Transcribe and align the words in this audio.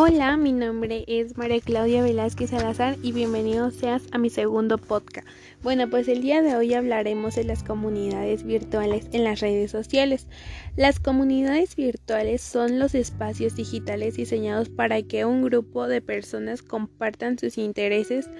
Hola, 0.00 0.36
mi 0.36 0.52
nombre 0.52 1.04
es 1.08 1.36
María 1.36 1.60
Claudia 1.60 2.04
Velázquez 2.04 2.50
Salazar 2.50 2.96
y 3.02 3.10
bienvenido 3.10 3.72
seas 3.72 4.04
a 4.12 4.18
mi 4.18 4.30
segundo 4.30 4.78
podcast. 4.78 5.26
Bueno, 5.60 5.90
pues 5.90 6.06
el 6.06 6.22
día 6.22 6.40
de 6.40 6.54
hoy 6.54 6.72
hablaremos 6.72 7.34
de 7.34 7.42
las 7.42 7.64
comunidades 7.64 8.44
virtuales 8.44 9.08
en 9.10 9.24
las 9.24 9.40
redes 9.40 9.72
sociales. 9.72 10.28
Las 10.76 11.00
comunidades 11.00 11.74
virtuales 11.74 12.42
son 12.42 12.78
los 12.78 12.94
espacios 12.94 13.56
digitales 13.56 14.14
diseñados 14.14 14.68
para 14.68 15.02
que 15.02 15.24
un 15.24 15.42
grupo 15.42 15.88
de 15.88 16.00
personas 16.00 16.62
compartan 16.62 17.36
sus 17.36 17.58
intereses 17.58 18.30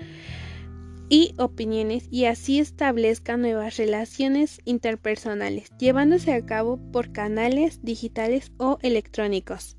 y 1.08 1.34
opiniones 1.38 2.06
y 2.12 2.26
así 2.26 2.60
establezcan 2.60 3.40
nuevas 3.40 3.78
relaciones 3.78 4.60
interpersonales, 4.64 5.72
llevándose 5.80 6.34
a 6.34 6.46
cabo 6.46 6.78
por 6.92 7.10
canales 7.10 7.80
digitales 7.82 8.52
o 8.58 8.78
electrónicos. 8.82 9.77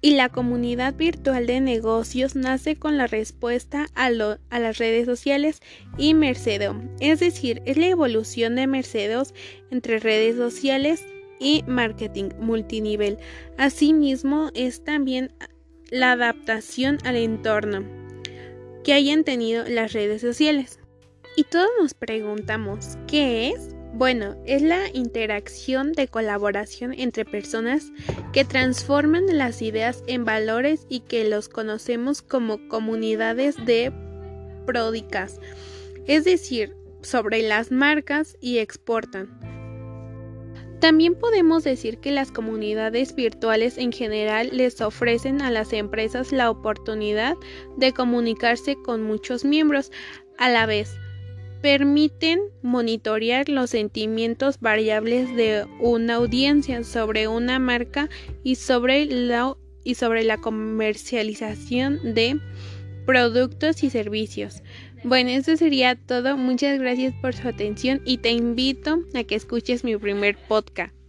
Y 0.00 0.12
la 0.12 0.28
comunidad 0.28 0.94
virtual 0.94 1.46
de 1.46 1.60
negocios 1.60 2.36
nace 2.36 2.76
con 2.76 2.96
la 2.96 3.06
respuesta 3.06 3.86
a, 3.94 4.10
las 4.10 4.78
redes 4.78 5.06
sociales 5.06 5.60
y 5.98 6.14
Mercedo, 6.14 6.80
es 7.00 7.20
decir, 7.20 7.62
es 7.66 7.76
la 7.76 7.88
evolución 7.88 8.56
de 8.56 8.66
Mercedes 8.66 9.34
entre 9.70 9.98
redes 9.98 10.36
sociales 10.36 11.04
y 11.38 11.64
marketing 11.66 12.30
multinivel. 12.38 13.18
Asimismo, 13.58 14.50
es 14.54 14.84
también 14.84 15.32
la 15.90 16.12
adaptación 16.12 16.98
al 17.04 17.16
entorno 17.16 17.84
que 18.84 18.92
hayan 18.92 19.24
tenido 19.24 19.64
las 19.68 19.92
redes 19.92 20.20
sociales. 20.20 20.78
Y 21.36 21.44
todos 21.44 21.70
nos 21.80 21.94
preguntamos, 21.94 22.98
¿qué 23.06 23.50
es? 23.50 23.74
Bueno, 23.92 24.36
es 24.46 24.62
la 24.62 24.88
interacción 24.94 25.92
de 25.92 26.06
colaboración 26.06 26.94
entre 26.94 27.24
personas 27.24 27.90
que 28.32 28.44
transforman 28.44 29.26
las 29.36 29.62
ideas 29.62 30.04
en 30.06 30.24
valores 30.24 30.86
y 30.88 31.00
que 31.00 31.28
los 31.28 31.48
conocemos 31.48 32.22
como 32.22 32.68
comunidades 32.68 33.56
de 33.66 33.92
pródicas, 34.64 35.40
es 36.06 36.24
decir, 36.24 36.76
sobre 37.02 37.42
las 37.42 37.72
marcas 37.72 38.36
y 38.40 38.58
exportan. 38.58 39.38
También 40.80 41.14
podemos 41.14 41.64
decir 41.64 41.98
que 41.98 42.10
las 42.10 42.30
comunidades 42.30 43.14
virtuales 43.14 43.76
en 43.76 43.92
general 43.92 44.50
les 44.52 44.80
ofrecen 44.80 45.42
a 45.42 45.50
las 45.50 45.74
empresas 45.74 46.32
la 46.32 46.48
oportunidad 46.48 47.34
de 47.76 47.92
comunicarse 47.92 48.76
con 48.76 49.02
muchos 49.02 49.44
miembros 49.44 49.90
a 50.38 50.48
la 50.48 50.64
vez 50.64 50.96
permiten 51.60 52.40
monitorear 52.62 53.48
los 53.48 53.70
sentimientos 53.70 54.60
variables 54.60 55.34
de 55.34 55.66
una 55.80 56.14
audiencia 56.14 56.84
sobre 56.84 57.28
una 57.28 57.58
marca 57.58 58.08
y 58.42 58.54
sobre 58.56 59.06
la, 59.06 59.56
y 59.84 59.94
sobre 59.94 60.24
la 60.24 60.38
comercialización 60.38 62.14
de 62.14 62.40
productos 63.06 63.82
y 63.82 63.90
servicios. 63.90 64.62
Bueno, 65.02 65.30
eso 65.30 65.56
sería 65.56 65.96
todo. 65.96 66.36
Muchas 66.36 66.78
gracias 66.78 67.14
por 67.20 67.34
su 67.34 67.48
atención 67.48 68.02
y 68.04 68.18
te 68.18 68.30
invito 68.30 69.00
a 69.14 69.24
que 69.24 69.34
escuches 69.34 69.82
mi 69.82 69.96
primer 69.96 70.36
podcast. 70.36 70.99